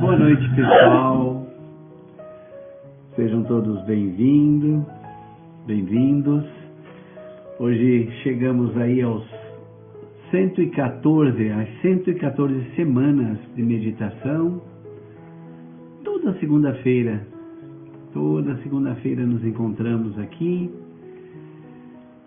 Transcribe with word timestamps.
Boa 0.00 0.16
noite, 0.16 0.48
pessoal. 0.56 1.46
Sejam 3.14 3.44
todos 3.44 3.84
bem-vindos, 3.84 4.82
bem-vindos. 5.66 6.42
Hoje 7.58 8.10
chegamos 8.22 8.74
aí 8.78 9.02
aos 9.02 9.22
114, 10.30 11.50
às 11.50 11.68
114 11.82 12.74
semanas 12.76 13.36
de 13.54 13.62
meditação. 13.62 14.62
Toda 16.02 16.32
segunda-feira, 16.38 17.26
toda 18.14 18.56
segunda-feira 18.62 19.26
nos 19.26 19.44
encontramos 19.44 20.18
aqui. 20.18 20.70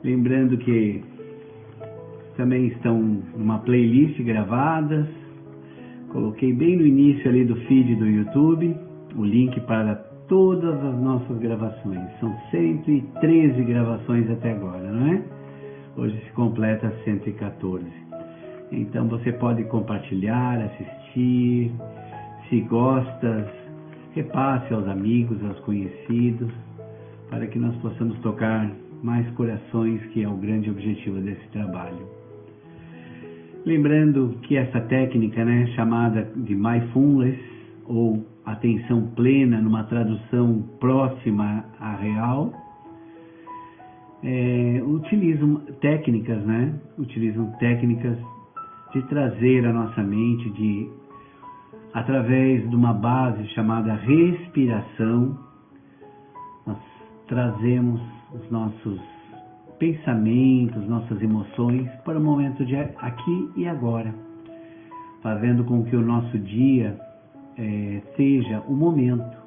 Lembrando 0.04 0.58
que 0.60 1.04
também 2.38 2.68
estão 2.68 3.02
numa 3.36 3.58
playlist 3.60 4.22
gravadas. 4.22 5.23
Coloquei 6.14 6.54
bem 6.54 6.78
no 6.78 6.86
início 6.86 7.28
ali 7.28 7.44
do 7.44 7.56
feed 7.56 7.96
do 7.96 8.06
YouTube 8.08 8.78
o 9.16 9.26
link 9.26 9.60
para 9.62 9.96
todas 10.28 10.76
as 10.86 10.96
nossas 11.02 11.40
gravações. 11.40 12.00
São 12.20 12.32
113 12.52 13.64
gravações 13.64 14.30
até 14.30 14.52
agora, 14.52 14.92
não 14.92 15.08
é? 15.12 15.24
Hoje 15.98 16.16
se 16.24 16.32
completa 16.34 16.94
114. 17.04 17.84
Então 18.72 19.08
você 19.08 19.32
pode 19.32 19.64
compartilhar, 19.64 20.62
assistir, 20.62 21.72
se 22.48 22.62
gostas, 22.62 23.48
repasse 24.14 24.72
aos 24.72 24.88
amigos, 24.88 25.44
aos 25.44 25.60
conhecidos, 25.62 26.52
para 27.32 27.48
que 27.48 27.58
nós 27.58 27.76
possamos 27.78 28.20
tocar 28.20 28.72
mais 29.02 29.28
corações, 29.32 30.00
que 30.12 30.24
é 30.24 30.30
o 30.30 30.36
grande 30.36 30.70
objetivo 30.70 31.20
desse 31.20 31.48
trabalho. 31.48 32.23
Lembrando 33.66 34.38
que 34.44 34.58
essa 34.58 34.82
técnica, 34.82 35.46
né, 35.46 35.68
chamada 35.76 36.24
de 36.36 36.54
mindfulness 36.54 37.40
ou 37.86 38.26
atenção 38.46 39.08
plena, 39.16 39.62
numa 39.62 39.84
tradução 39.86 40.62
próxima 40.80 41.66
à 41.80 41.96
real, 41.96 42.54
é, 44.22 44.82
utilizam 44.86 45.62
técnicas, 45.80 46.44
né? 46.46 46.74
Utilizam 46.98 47.52
técnicas 47.60 48.18
de 48.94 49.02
trazer 49.04 49.66
a 49.66 49.74
nossa 49.74 50.04
mente 50.04 50.50
de 50.52 50.90
através 51.94 52.68
de 52.70 52.76
uma 52.76 52.94
base 52.94 53.48
chamada 53.50 53.94
respiração, 53.94 55.38
nós 56.66 56.78
trazemos 57.28 58.02
os 58.34 58.50
nossos 58.52 59.00
pensamentos, 59.84 60.88
nossas 60.88 61.22
emoções 61.22 61.90
para 62.06 62.18
o 62.18 62.24
momento 62.24 62.64
de 62.64 62.74
aqui 62.74 63.50
e 63.58 63.68
agora, 63.68 64.16
fazendo 65.22 65.66
com 65.66 65.84
que 65.84 65.94
o 65.94 66.02
nosso 66.02 66.40
dia 66.40 66.98
é, 67.58 68.02
seja 68.16 68.62
o 68.66 68.74
momento 68.74 69.38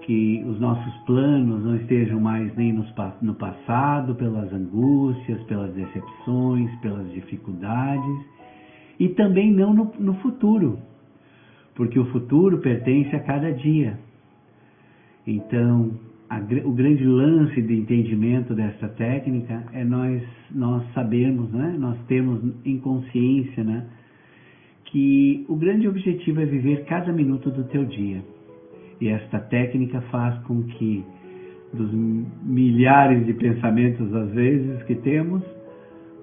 que 0.00 0.42
os 0.46 0.58
nossos 0.58 0.94
planos 1.04 1.62
não 1.62 1.76
estejam 1.76 2.18
mais 2.18 2.56
nem 2.56 2.72
nos, 2.72 2.90
no 3.20 3.34
passado, 3.34 4.14
pelas 4.14 4.50
angústias, 4.50 5.42
pelas 5.42 5.74
decepções, 5.74 6.74
pelas 6.80 7.12
dificuldades, 7.12 8.26
e 8.98 9.10
também 9.10 9.52
não 9.52 9.74
no, 9.74 9.92
no 9.98 10.14
futuro, 10.20 10.78
porque 11.74 11.98
o 11.98 12.06
futuro 12.06 12.60
pertence 12.60 13.14
a 13.14 13.20
cada 13.20 13.52
dia. 13.52 13.98
Então, 15.26 15.90
a, 16.28 16.38
o 16.64 16.72
grande 16.72 17.04
lance 17.04 17.60
de 17.60 17.74
entendimento 17.74 18.54
dessa 18.54 18.88
técnica 18.88 19.64
é 19.72 19.84
nós, 19.84 20.22
nós 20.50 20.82
sabermos, 20.92 21.52
né? 21.52 21.76
nós 21.78 21.98
termos 22.06 22.40
em 22.64 22.78
consciência 22.78 23.62
né? 23.62 23.86
que 24.86 25.44
o 25.48 25.56
grande 25.56 25.88
objetivo 25.88 26.40
é 26.40 26.46
viver 26.46 26.84
cada 26.84 27.12
minuto 27.12 27.50
do 27.50 27.64
teu 27.64 27.84
dia 27.84 28.22
e 29.00 29.08
esta 29.08 29.38
técnica 29.38 30.00
faz 30.02 30.38
com 30.44 30.62
que, 30.62 31.04
dos 31.72 31.92
milhares 32.42 33.26
de 33.26 33.34
pensamentos 33.34 34.14
às 34.14 34.30
vezes 34.30 34.82
que 34.84 34.94
temos, 34.94 35.42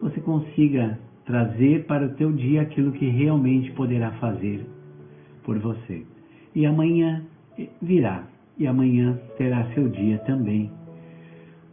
você 0.01 0.19
consiga 0.21 0.97
trazer 1.25 1.85
para 1.85 2.07
o 2.07 2.09
teu 2.15 2.31
dia 2.31 2.61
aquilo 2.61 2.91
que 2.93 3.05
realmente 3.05 3.71
poderá 3.73 4.11
fazer 4.13 4.65
por 5.43 5.59
você. 5.59 6.03
E 6.55 6.65
amanhã 6.65 7.23
virá, 7.81 8.23
e 8.61 8.67
amanhã 8.67 9.19
terá 9.39 9.65
seu 9.73 9.89
dia 9.89 10.19
também 10.19 10.71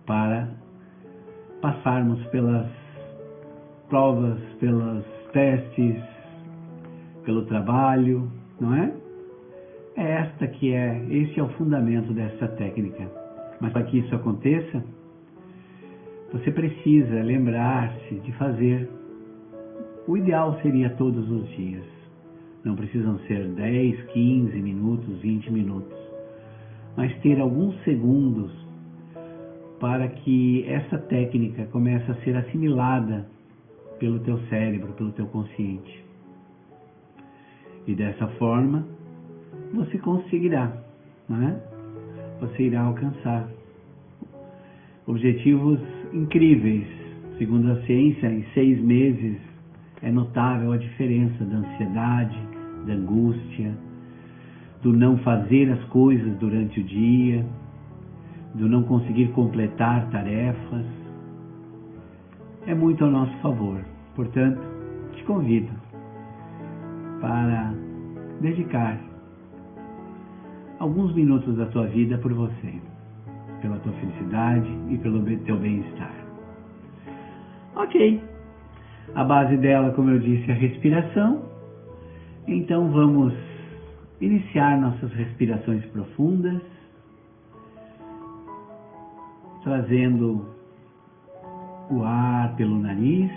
para 0.06 0.48
passarmos 1.60 2.24
pelas 2.28 2.66
provas, 3.90 4.38
pelos 4.58 5.04
testes, 5.30 6.02
pelo 7.26 7.44
trabalho, 7.44 8.32
não 8.58 8.74
é? 8.74 8.90
É 9.96 10.12
esta 10.12 10.46
que 10.46 10.72
é, 10.72 11.04
esse 11.10 11.38
é 11.38 11.42
o 11.42 11.48
fundamento 11.50 12.10
dessa 12.14 12.48
técnica. 12.48 13.06
Mas 13.60 13.70
para 13.70 13.82
que 13.82 13.98
isso 13.98 14.14
aconteça, 14.14 14.82
você 16.32 16.50
precisa 16.50 17.22
lembrar-se 17.22 18.14
de 18.14 18.32
fazer. 18.32 18.88
O 20.06 20.16
ideal 20.16 20.58
seria 20.62 20.88
todos 20.90 21.30
os 21.30 21.50
dias. 21.50 21.84
Não 22.64 22.74
precisam 22.74 23.18
ser 23.26 23.46
10, 23.46 24.04
15 24.04 24.56
minutos, 24.62 25.20
20 25.20 25.52
minutos. 25.52 26.07
Mas 26.98 27.16
ter 27.20 27.40
alguns 27.40 27.80
segundos 27.84 28.50
para 29.78 30.08
que 30.08 30.64
essa 30.66 30.98
técnica 30.98 31.64
comece 31.66 32.10
a 32.10 32.14
ser 32.24 32.36
assimilada 32.36 33.24
pelo 34.00 34.18
teu 34.18 34.36
cérebro, 34.48 34.92
pelo 34.94 35.12
teu 35.12 35.26
consciente. 35.28 36.04
E 37.86 37.94
dessa 37.94 38.26
forma, 38.30 38.84
você 39.72 39.96
conseguirá, 39.98 40.76
né? 41.28 41.60
Você 42.40 42.64
irá 42.64 42.80
alcançar 42.80 43.48
objetivos 45.06 45.78
incríveis. 46.12 46.88
Segundo 47.38 47.70
a 47.70 47.80
ciência, 47.82 48.26
em 48.26 48.44
seis 48.54 48.82
meses 48.82 49.38
é 50.02 50.10
notável 50.10 50.72
a 50.72 50.76
diferença 50.76 51.44
da 51.44 51.58
ansiedade, 51.58 52.38
da 52.88 52.94
angústia, 52.94 53.72
do 54.82 54.92
não 54.92 55.18
fazer 55.18 55.70
as 55.72 55.82
coisas 55.84 56.36
durante 56.38 56.80
o 56.80 56.84
dia, 56.84 57.44
do 58.54 58.68
não 58.68 58.82
conseguir 58.84 59.28
completar 59.28 60.08
tarefas. 60.10 60.86
É 62.66 62.74
muito 62.74 63.04
ao 63.04 63.10
nosso 63.10 63.36
favor. 63.38 63.80
Portanto, 64.14 64.60
te 65.14 65.24
convido 65.24 65.70
para 67.20 67.72
dedicar 68.40 68.98
alguns 70.78 71.14
minutos 71.14 71.56
da 71.56 71.66
tua 71.66 71.86
vida 71.86 72.18
por 72.18 72.32
você, 72.32 72.74
pela 73.60 73.78
tua 73.78 73.92
felicidade 73.92 74.68
e 74.90 74.98
pelo 74.98 75.24
teu 75.40 75.58
bem-estar. 75.58 76.12
Ok. 77.74 78.22
A 79.14 79.24
base 79.24 79.56
dela, 79.56 79.92
como 79.92 80.10
eu 80.10 80.18
disse, 80.18 80.50
é 80.50 80.54
a 80.54 80.56
respiração. 80.56 81.42
Então 82.46 82.90
vamos 82.90 83.47
iniciar 84.20 84.80
nossas 84.80 85.12
respirações 85.12 85.84
profundas, 85.86 86.62
trazendo 89.62 90.54
o 91.90 92.02
ar 92.02 92.54
pelo 92.56 92.78
nariz 92.78 93.30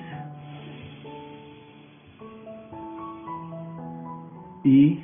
e 4.66 5.00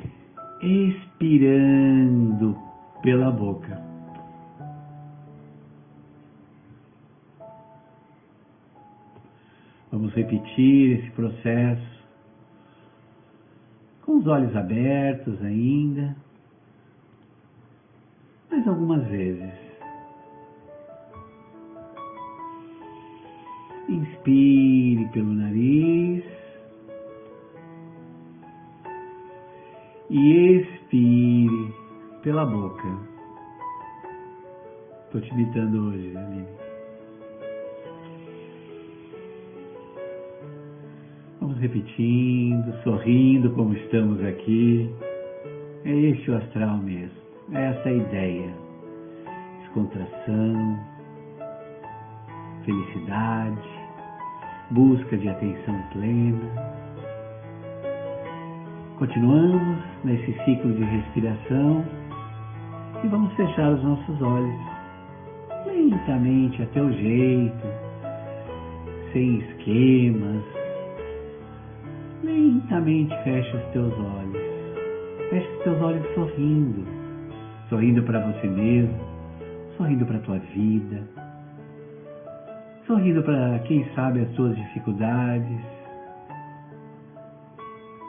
expirando 0.61 2.57
pela 3.01 3.31
boca. 3.31 3.81
Vamos 9.91 10.13
repetir 10.13 10.99
esse 10.99 11.11
processo 11.11 11.96
os 14.27 14.33
olhos 14.33 14.55
abertos 14.57 15.41
ainda, 15.41 16.13
mais 18.51 18.67
algumas 18.67 19.07
vezes. 19.07 19.53
Inspire 23.87 25.07
pelo 25.13 25.33
nariz. 25.33 26.25
e 30.09 30.61
expire 30.61 31.73
pela 32.23 32.45
boca. 32.45 32.87
Estou 35.05 35.19
te 35.19 35.29
imitando 35.33 35.89
hoje, 35.89 36.15
Aline. 36.15 36.56
Repetindo, 41.59 42.73
sorrindo 42.83 43.51
como 43.51 43.73
estamos 43.73 44.23
aqui. 44.23 44.89
É 45.85 45.91
este 45.91 46.31
o 46.31 46.37
astral 46.37 46.77
mesmo. 46.77 47.17
É 47.53 47.65
essa 47.65 47.89
a 47.89 47.93
ideia. 47.93 48.53
Descontração, 49.61 50.79
felicidade, 52.65 53.69
busca 54.71 55.17
de 55.17 55.29
atenção 55.29 55.83
plena 55.93 56.77
Continuamos 58.97 59.77
nesse 60.03 60.33
ciclo 60.43 60.73
de 60.73 60.83
respiração 60.83 61.85
e 63.03 63.07
vamos 63.07 63.31
fechar 63.35 63.71
os 63.73 63.83
nossos 63.83 64.21
olhos 64.23 64.59
lentamente, 65.67 66.63
a 66.63 66.65
teu 66.67 66.91
jeito, 66.91 67.67
sem 69.13 69.37
esquemas. 69.37 70.56
Lentamente 72.23 73.15
fecha 73.23 73.57
os 73.57 73.63
teus 73.73 73.93
olhos. 73.93 74.41
Fecha 75.29 75.51
os 75.51 75.63
teus 75.63 75.81
olhos 75.81 76.13
sorrindo, 76.15 76.85
sorrindo 77.69 78.01
para 78.03 78.19
você 78.19 78.47
mesmo, 78.47 78.97
sorrindo 79.77 80.05
para 80.05 80.17
a 80.17 80.21
tua 80.21 80.39
vida, 80.39 81.03
sorrindo 82.87 83.21
para 83.21 83.59
quem 83.59 83.85
sabe 83.93 84.21
as 84.21 84.31
suas 84.35 84.55
dificuldades, 84.55 85.59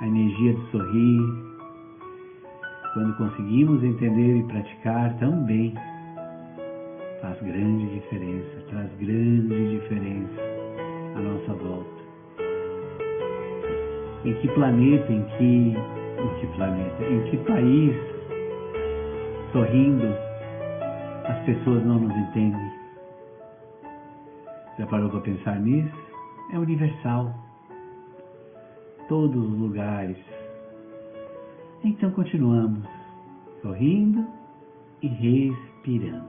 a 0.00 0.06
energia 0.06 0.54
do 0.54 0.66
sorrir. 0.70 1.48
Quando 2.94 3.16
conseguimos 3.16 3.82
entender 3.84 4.38
e 4.38 4.42
praticar 4.44 5.14
tão 5.18 5.44
bem, 5.44 5.74
faz 7.20 7.38
grande 7.42 7.86
diferença, 7.94 8.62
traz 8.70 8.90
grande 8.98 9.70
diferença 9.70 10.40
à 11.16 11.20
nossa 11.20 11.52
volta. 11.52 11.97
Em 14.28 14.34
que 14.42 14.48
planeta, 14.48 15.10
em 15.10 15.22
que, 15.22 15.44
em 15.74 16.38
que 16.38 16.46
planeta, 16.48 17.02
em 17.02 17.30
que 17.30 17.36
país, 17.38 17.96
sorrindo, 19.52 20.04
as 21.24 21.38
pessoas 21.46 21.82
não 21.86 21.98
nos 21.98 22.14
entendem? 22.14 22.72
Já 24.78 24.86
parou 24.86 25.08
para 25.08 25.20
pensar 25.20 25.58
nisso? 25.58 25.96
É 26.52 26.58
universal. 26.58 27.34
Todos 29.08 29.50
os 29.50 29.58
lugares. 29.58 30.18
Então 31.82 32.10
continuamos 32.10 32.86
sorrindo 33.62 34.26
e 35.00 35.08
respirando. 35.08 36.28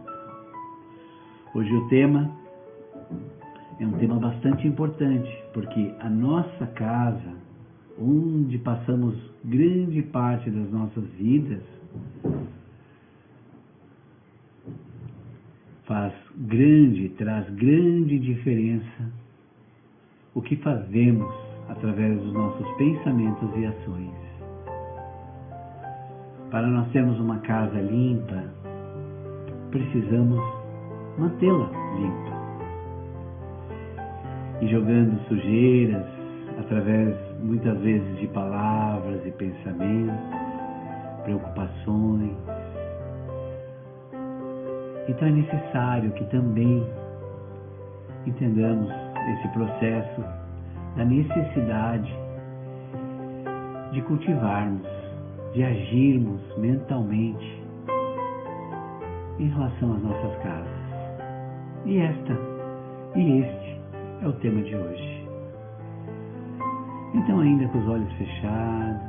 Hoje 1.53 1.75
o 1.75 1.89
tema 1.89 2.31
é 3.77 3.85
um 3.85 3.91
tema 3.97 4.15
bastante 4.19 4.65
importante, 4.65 5.29
porque 5.53 5.93
a 5.99 6.09
nossa 6.09 6.65
casa, 6.67 7.48
onde 7.99 8.57
passamos 8.59 9.15
grande 9.43 10.01
parte 10.03 10.49
das 10.49 10.71
nossas 10.71 11.03
vidas, 11.11 11.63
faz 15.85 16.13
grande, 16.37 17.09
traz 17.17 17.49
grande 17.55 18.19
diferença 18.19 19.11
o 20.33 20.41
que 20.41 20.55
fazemos 20.57 21.33
através 21.67 22.19
dos 22.21 22.33
nossos 22.33 22.67
pensamentos 22.77 23.49
e 23.57 23.65
ações. 23.65 24.29
Para 26.51 26.67
nós 26.67 26.89
termos 26.91 27.19
uma 27.19 27.39
casa 27.39 27.79
limpa, 27.81 28.43
precisamos 29.71 30.39
mantê-la 31.17 31.69
limpa. 31.95 32.39
E 34.61 34.67
jogando 34.67 35.19
sujeiras 35.27 36.05
através 36.59 37.28
muitas 37.43 37.77
vezes 37.79 38.19
de 38.19 38.27
palavras 38.27 39.25
e 39.25 39.31
pensamentos, 39.31 40.15
preocupações. 41.23 42.37
Então 45.07 45.27
é 45.27 45.31
necessário 45.31 46.11
que 46.11 46.23
também 46.25 46.85
entendamos 48.25 48.91
esse 49.33 49.47
processo 49.49 50.21
da 50.95 51.05
necessidade 51.05 52.13
de 53.91 54.01
cultivarmos, 54.03 54.87
de 55.53 55.63
agirmos 55.63 56.41
mentalmente 56.57 57.63
em 59.39 59.49
relação 59.49 59.93
às 59.93 60.03
nossas 60.03 60.35
casas. 60.43 60.79
E 61.85 61.97
esta 61.97 62.37
e 63.15 63.39
este 63.39 63.81
é 64.21 64.27
o 64.27 64.33
tema 64.33 64.61
de 64.61 64.75
hoje. 64.75 65.18
Então, 67.13 67.39
ainda 67.39 67.67
com 67.69 67.79
os 67.79 67.87
olhos 67.87 68.11
fechados, 68.13 69.01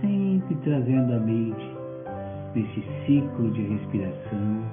sempre 0.00 0.54
trazendo 0.56 1.14
a 1.14 1.18
mente 1.18 1.76
nesse 2.54 2.84
ciclo 3.06 3.50
de 3.52 3.62
respiração, 3.62 4.64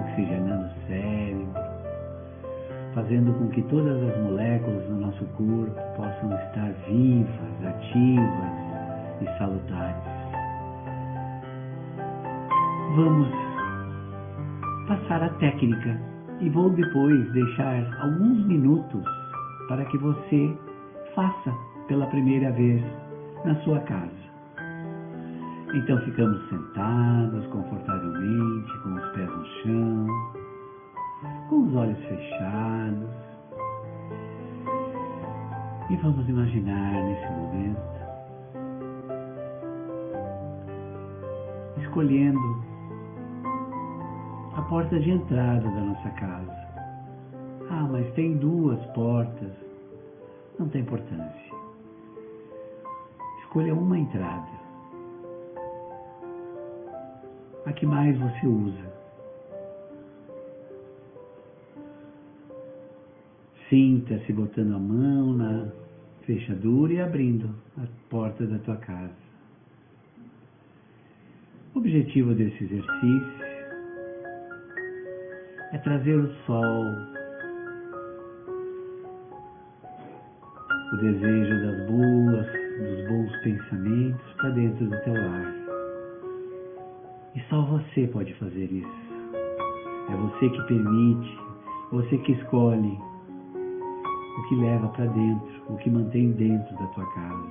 oxigenando 0.00 0.66
o 0.66 0.86
cérebro, 0.88 1.66
fazendo 2.94 3.32
com 3.38 3.48
que 3.48 3.62
todas 3.62 4.02
as 4.02 4.22
moléculas 4.22 4.84
do 4.86 4.96
nosso 4.96 5.24
corpo 5.36 5.80
possam 5.96 6.34
estar 6.34 6.72
vivas, 6.88 7.64
ativas 7.64 8.66
e 9.20 9.38
salutares. 9.38 10.16
Vamos 12.96 13.28
passar 14.88 15.22
a 15.22 15.28
técnica 15.34 16.00
e 16.40 16.48
vou 16.48 16.70
depois 16.70 17.32
deixar 17.32 17.84
alguns 18.00 18.46
minutos 18.46 19.04
para 19.68 19.84
que 19.84 19.98
você 19.98 20.56
faça 21.16 21.50
pela 21.88 22.06
primeira 22.08 22.52
vez 22.52 22.84
na 23.44 23.54
sua 23.62 23.80
casa. 23.80 24.26
Então 25.74 25.98
ficamos 26.02 26.48
sentados 26.48 27.46
confortavelmente, 27.46 28.78
com 28.82 28.94
os 28.94 29.08
pés 29.12 29.28
no 29.28 29.46
chão, 29.46 30.06
com 31.48 31.66
os 31.66 31.74
olhos 31.74 31.98
fechados. 32.04 33.08
E 35.88 35.96
vamos 35.96 36.28
imaginar 36.28 37.02
nesse 37.02 37.32
momento 37.32 37.96
escolhendo 41.78 42.64
a 44.54 44.62
porta 44.62 44.98
de 44.98 45.10
entrada 45.10 45.62
da 45.62 45.80
nossa 45.80 46.10
casa. 46.10 46.66
Ah, 47.70 47.88
mas 47.90 48.06
tem 48.14 48.36
duas 48.36 48.84
portas. 48.86 49.65
Não 50.58 50.68
tem 50.68 50.82
importância. 50.82 51.54
Escolha 53.40 53.74
uma 53.74 53.98
entrada. 53.98 54.66
A 57.66 57.72
que 57.72 57.84
mais 57.84 58.16
você 58.18 58.46
usa. 58.46 58.96
Sinta-se 63.68 64.32
botando 64.32 64.74
a 64.76 64.78
mão 64.78 65.32
na 65.32 65.68
fechadura 66.24 66.92
e 66.92 67.00
abrindo 67.00 67.50
a 67.76 67.86
porta 68.08 68.46
da 68.46 68.58
tua 68.60 68.76
casa. 68.76 69.26
O 71.74 71.78
objetivo 71.78 72.34
desse 72.34 72.64
exercício 72.64 73.44
é 75.72 75.78
trazer 75.78 76.14
o 76.14 76.32
sol, 76.46 76.84
o 80.92 80.96
desejo 80.98 81.66
das 81.66 81.86
boas, 81.86 82.46
dos 82.78 83.08
bons 83.08 83.36
pensamentos 83.42 84.32
para 84.36 84.50
dentro 84.50 84.86
do 84.86 85.00
teu 85.02 85.14
lar. 85.14 85.54
E 87.34 87.40
só 87.50 87.62
você 87.62 88.06
pode 88.06 88.32
fazer 88.34 88.70
isso. 88.70 89.06
É 90.08 90.16
você 90.16 90.48
que 90.48 90.62
permite, 90.62 91.38
você 91.90 92.18
que 92.18 92.32
escolhe 92.32 92.98
o 94.38 94.48
que 94.48 94.54
leva 94.56 94.88
para 94.88 95.06
dentro, 95.06 95.62
o 95.68 95.76
que 95.78 95.90
mantém 95.90 96.30
dentro 96.32 96.76
da 96.76 96.86
tua 96.86 97.06
casa. 97.14 97.50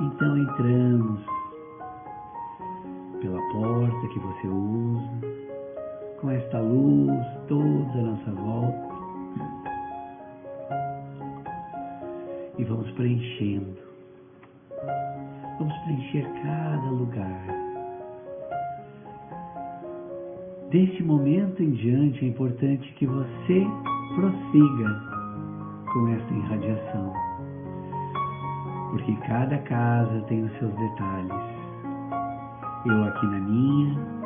Então 0.00 0.36
entramos 0.36 1.20
pela 3.20 3.40
porta 3.52 4.08
que 4.08 4.18
você 4.18 4.46
usa, 4.46 5.10
com 6.20 6.30
esta 6.30 6.60
luz 6.60 7.26
toda 7.48 7.98
a 7.98 8.02
nossa 8.02 8.30
volta. 8.32 8.87
Vamos 12.68 12.90
preenchendo. 12.92 13.76
Vamos 15.58 15.76
preencher 15.84 16.28
cada 16.42 16.90
lugar. 16.90 17.46
Deste 20.70 21.02
momento 21.02 21.62
em 21.62 21.72
diante 21.72 22.24
é 22.24 22.28
importante 22.28 22.92
que 22.94 23.06
você 23.06 23.66
prossiga 24.14 25.02
com 25.92 26.08
esta 26.08 26.34
irradiação. 26.34 27.12
Porque 28.90 29.16
cada 29.26 29.58
casa 29.58 30.20
tem 30.28 30.44
os 30.44 30.58
seus 30.58 30.74
detalhes. 30.74 31.58
Eu 32.86 33.04
aqui 33.04 33.26
na 33.26 33.40
minha, 33.40 34.18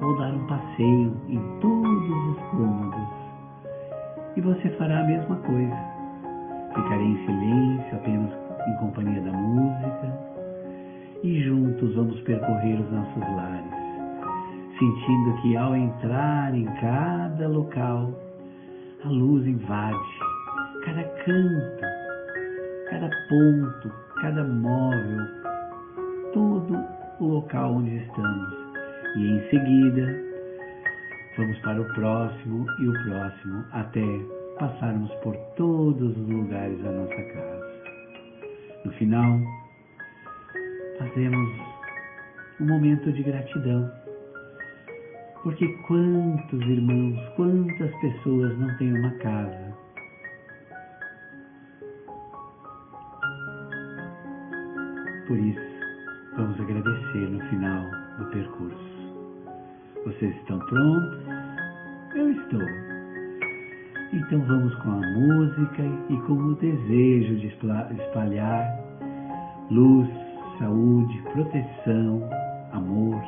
Vou 0.00 0.14
dar 0.18 0.30
um 0.30 0.46
passeio 0.46 1.16
em 1.26 1.40
todos 1.60 2.10
os 2.10 2.38
cômodos. 2.50 3.08
E 4.36 4.40
você 4.42 4.68
fará 4.76 5.00
a 5.00 5.04
mesma 5.04 5.36
coisa. 5.36 5.95
Ficarei 6.76 7.06
em 7.06 7.26
silêncio, 7.26 7.96
apenas 7.96 8.32
em 8.68 8.76
companhia 8.76 9.20
da 9.22 9.32
música, 9.32 10.12
e 11.22 11.42
juntos 11.42 11.94
vamos 11.94 12.20
percorrer 12.20 12.78
os 12.78 12.92
nossos 12.92 13.22
lares, 13.22 13.72
sentindo 14.78 15.42
que 15.42 15.56
ao 15.56 15.74
entrar 15.74 16.54
em 16.54 16.66
cada 16.80 17.48
local, 17.48 18.12
a 19.04 19.08
luz 19.08 19.46
invade 19.46 19.96
cada 20.84 21.02
canto, 21.02 21.84
cada 22.90 23.10
ponto, 23.28 23.92
cada 24.20 24.44
móvel, 24.44 25.26
todo 26.32 26.78
o 27.18 27.26
local 27.26 27.74
onde 27.74 27.96
estamos. 27.96 28.54
E 29.16 29.26
em 29.26 29.50
seguida, 29.50 30.22
vamos 31.36 31.58
para 31.60 31.80
o 31.80 31.84
próximo 31.94 32.66
e 32.78 32.88
o 32.88 32.92
próximo 33.04 33.64
até 33.72 34.35
passarmos 34.58 35.12
por 35.16 35.36
todos 35.56 36.16
os 36.16 36.28
lugares 36.28 36.78
da 36.82 36.90
nossa 36.90 37.22
casa. 37.22 37.66
No 38.84 38.92
final, 38.92 39.40
fazemos 40.98 41.50
um 42.60 42.66
momento 42.66 43.12
de 43.12 43.22
gratidão. 43.22 43.90
Porque 45.42 45.66
quantos 45.86 46.60
irmãos, 46.62 47.20
quantas 47.36 47.94
pessoas 48.00 48.58
não 48.58 48.76
têm 48.78 48.92
uma 48.92 49.10
casa? 49.18 49.76
Por 55.28 55.38
isso, 55.38 55.60
vamos 56.36 56.60
agradecer 56.60 57.28
no 57.30 57.40
final 57.48 57.84
do 58.18 58.26
percurso. 58.30 58.96
Vocês 60.04 60.34
estão 60.36 60.58
prontos? 60.60 61.18
Eu 62.14 62.30
estou. 62.30 62.85
Então 64.12 64.40
vamos 64.40 64.74
com 64.76 64.90
a 64.90 65.00
música 65.00 65.82
e 66.08 66.16
com 66.26 66.34
o 66.34 66.54
desejo 66.54 67.36
de 67.36 67.46
espalhar 67.48 68.86
luz, 69.70 70.08
saúde, 70.58 71.22
proteção, 71.32 72.22
amor 72.72 73.20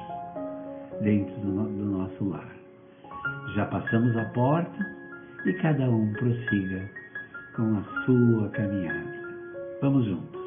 dentro 1.02 1.34
do, 1.40 1.84
nosso 1.84 2.28
lar. 2.28 2.48
Já 3.54 3.66
passamos 3.66 4.16
a 4.16 4.24
porta 4.26 4.86
e 5.46 5.52
cada 5.54 5.88
um 5.90 6.12
prossiga 6.12 6.88
com 7.56 7.78
a 7.78 8.04
sua 8.04 8.48
caminhada. 8.50 9.18
Vamos 9.80 10.06
juntos. 10.06 10.37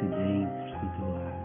Dentro 0.00 0.78
do 0.80 0.96
teu 0.96 1.12
lar. 1.14 1.41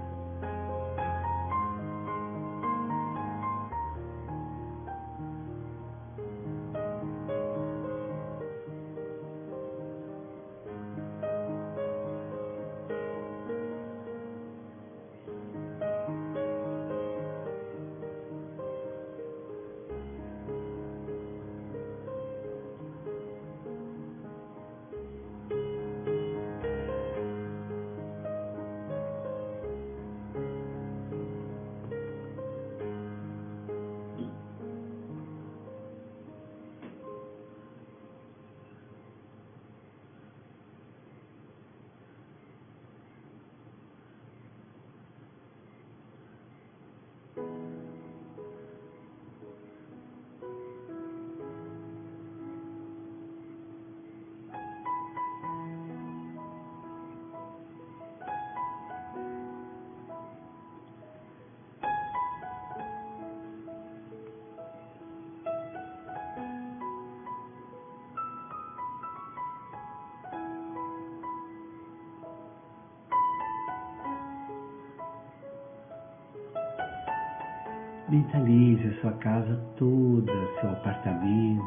Mentalize 78.09 78.87
a 78.87 79.01
sua 79.01 79.11
casa 79.17 79.53
toda, 79.75 80.31
seu 80.61 80.69
apartamento, 80.69 81.61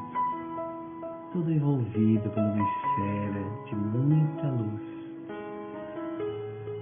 todo 1.34 1.52
envolvido 1.52 2.30
por 2.30 2.38
uma 2.38 2.66
esfera 2.66 3.44
de 3.66 3.76
muita 3.76 4.48
luz 4.48 4.80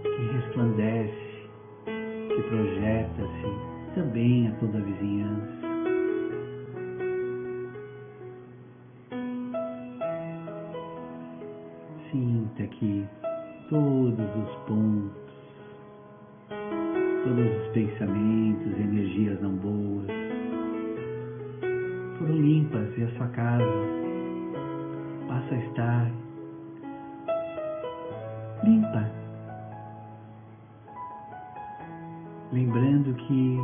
que 0.04 0.32
resplandece, 0.32 1.50
que 1.84 2.42
projeta-se 2.48 3.94
também 3.96 4.46
a 4.46 4.52
toda 4.60 4.78
a 4.78 4.80
vizinhança. 4.80 5.68
Sinta 12.12 12.64
que 12.68 13.04
todos 13.68 14.36
os 14.36 14.54
pontos 14.68 15.28
todos 17.28 17.60
os 17.60 17.68
pensamentos, 17.72 18.80
energias 18.80 19.40
não 19.42 19.54
boas 19.56 20.06
foram 22.18 22.36
limpas 22.36 22.96
e 22.96 23.02
a 23.02 23.08
sua 23.16 23.28
casa 23.28 23.64
passa 25.28 25.54
a 25.54 25.58
estar 25.58 26.10
limpa. 28.64 29.10
Lembrando 32.50 33.14
que 33.14 33.58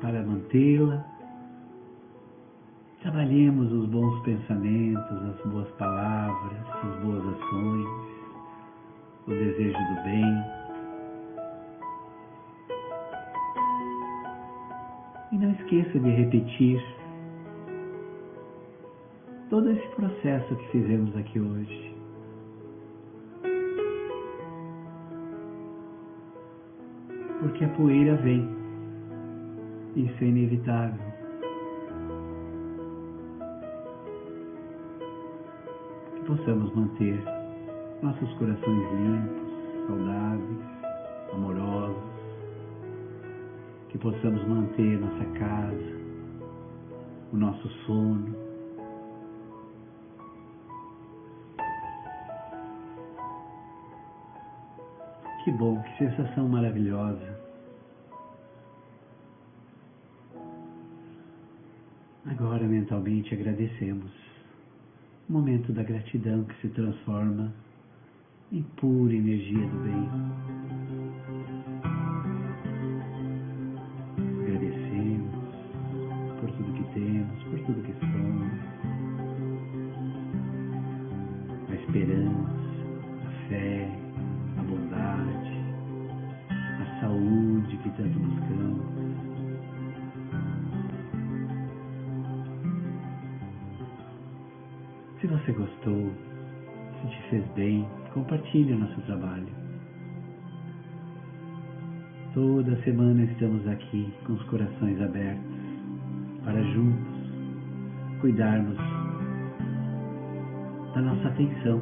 para 0.00 0.22
mantê-la, 0.22 1.04
trabalhemos 3.02 3.72
os 3.72 3.86
bons 3.88 4.20
pensamentos, 4.24 5.22
as 5.22 5.52
boas 5.52 5.70
palavras, 5.78 6.58
as 6.82 7.04
boas 7.04 7.24
ações, 7.24 7.88
o 9.28 9.30
desejo 9.30 9.78
do 9.78 10.02
bem. 10.02 10.55
Esqueça 15.66 15.98
de 15.98 16.10
repetir 16.10 16.80
todo 19.50 19.68
esse 19.68 19.88
processo 19.96 20.54
que 20.54 20.68
fizemos 20.68 21.16
aqui 21.16 21.40
hoje. 21.40 21.96
Porque 27.40 27.64
a 27.64 27.68
poeira 27.70 28.14
vem 28.16 28.48
Isso 29.96 30.24
é 30.24 30.26
inevitável. 30.26 31.00
Que 36.14 36.20
possamos 36.26 36.74
manter 36.76 37.18
nossos 38.02 38.32
corações 38.34 38.92
limpos, 38.92 39.88
saudáveis, 39.88 40.60
amorosos. 41.32 42.15
Que 43.96 44.02
possamos 44.02 44.46
manter 44.46 45.00
nossa 45.00 45.24
casa, 45.38 45.96
o 47.32 47.36
nosso 47.38 47.66
sono. 47.86 48.36
Que 55.42 55.50
bom, 55.52 55.80
que 55.80 55.96
sensação 55.96 56.46
maravilhosa. 56.46 57.40
Agora 62.26 62.64
mentalmente 62.66 63.32
agradecemos 63.32 64.12
momento 65.26 65.72
da 65.72 65.82
gratidão 65.82 66.44
que 66.44 66.60
se 66.60 66.68
transforma 66.68 67.50
em 68.52 68.62
pura 68.62 69.14
energia 69.14 69.66
do 69.66 69.76
bem. 69.78 70.55
Que 87.86 88.02
tanto 88.02 88.18
buscamos. 88.18 88.82
Se 95.20 95.26
você 95.28 95.52
gostou, 95.52 96.12
se 97.00 97.08
te 97.08 97.22
fez 97.30 97.46
bem, 97.54 97.86
compartilhe 98.12 98.72
o 98.72 98.78
nosso 98.78 99.00
trabalho. 99.02 99.48
Toda 102.34 102.76
semana 102.82 103.22
estamos 103.22 103.66
aqui 103.68 104.12
com 104.26 104.32
os 104.34 104.42
corações 104.44 105.00
abertos 105.00 105.44
para 106.44 106.60
juntos 106.62 107.16
cuidarmos 108.20 108.76
da 110.92 111.02
nossa 111.02 111.28
atenção, 111.28 111.80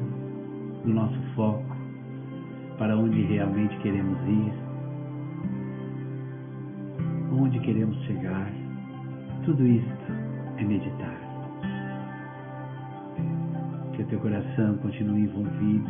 do 0.84 0.92
nosso 0.92 1.18
foco, 1.34 1.76
para 2.78 2.96
onde 2.96 3.23
realmente 3.23 3.76
queremos 3.78 4.18
ir, 4.28 4.63
onde 7.40 7.58
queremos 7.60 7.96
chegar. 8.04 8.50
Tudo 9.44 9.66
isto 9.66 10.12
é 10.58 10.64
meditar 10.64 11.24
que 13.94 14.02
o 14.02 14.06
teu 14.06 14.18
coração 14.18 14.76
continue 14.78 15.22
envolvido 15.22 15.88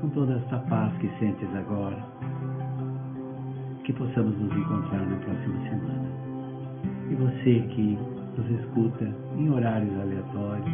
com 0.00 0.08
toda 0.10 0.34
esta 0.34 0.58
paz 0.58 0.92
que 0.98 1.08
sentes 1.18 1.48
agora. 1.54 1.96
Que 3.84 3.92
possamos 3.92 4.36
nos 4.38 4.54
encontrar 4.56 5.06
na 5.06 5.16
próxima 5.16 5.70
semana. 5.70 6.08
E 7.10 7.14
você 7.14 7.60
que 7.74 7.98
nos 8.36 8.60
escuta 8.60 9.10
em 9.36 9.50
horários 9.50 9.98
aleatórios, 10.00 10.68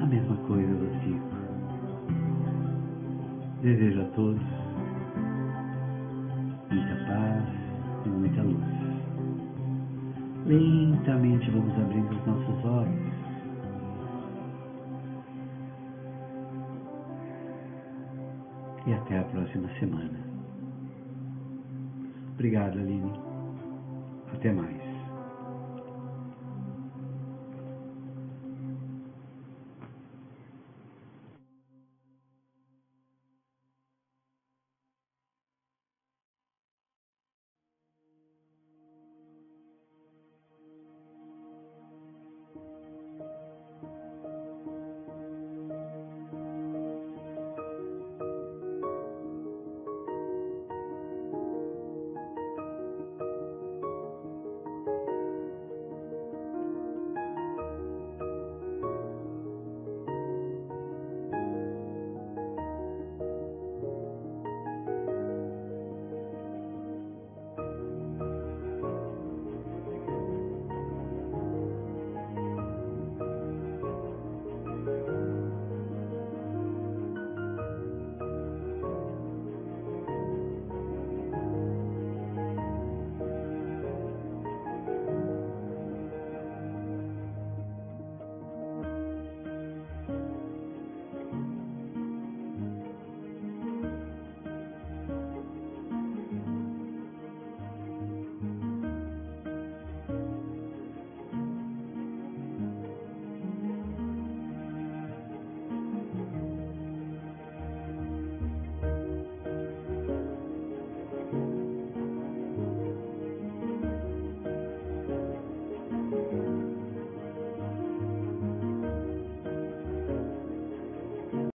a 0.00 0.06
mesma 0.06 0.36
coisa 0.46 0.70
eu 0.70 1.00
digo. 1.04 1.30
Desejo 3.62 4.00
a 4.00 4.04
todos 4.14 4.60
muita 6.70 6.94
paz. 7.06 7.59
Lentamente 10.50 11.48
vamos 11.52 11.72
abrindo 11.78 12.10
os 12.10 12.26
nossos 12.26 12.64
olhos 12.64 13.14
e 18.84 18.92
até 18.92 19.18
a 19.20 19.24
próxima 19.26 19.68
semana. 19.78 20.18
Obrigado, 22.34 22.80
Aline. 22.80 23.12
Até 24.34 24.50
mais. 24.50 24.89